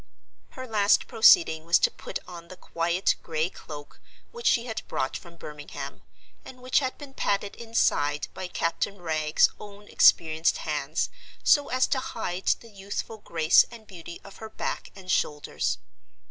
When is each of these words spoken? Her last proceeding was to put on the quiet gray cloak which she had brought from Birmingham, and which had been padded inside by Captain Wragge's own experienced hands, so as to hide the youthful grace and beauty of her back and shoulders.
Her 0.57 0.65
last 0.65 1.05
proceeding 1.05 1.63
was 1.63 1.77
to 1.77 1.91
put 1.91 2.17
on 2.27 2.47
the 2.47 2.57
quiet 2.57 3.13
gray 3.21 3.51
cloak 3.51 4.01
which 4.31 4.47
she 4.47 4.65
had 4.65 4.81
brought 4.87 5.15
from 5.15 5.35
Birmingham, 5.35 6.01
and 6.43 6.59
which 6.59 6.79
had 6.79 6.97
been 6.97 7.13
padded 7.13 7.55
inside 7.55 8.27
by 8.33 8.47
Captain 8.47 8.99
Wragge's 8.99 9.51
own 9.59 9.87
experienced 9.87 10.57
hands, 10.65 11.09
so 11.43 11.69
as 11.69 11.85
to 11.85 11.99
hide 11.99 12.47
the 12.61 12.69
youthful 12.69 13.17
grace 13.19 13.63
and 13.69 13.85
beauty 13.85 14.19
of 14.23 14.37
her 14.37 14.49
back 14.49 14.89
and 14.95 15.11
shoulders. 15.11 15.77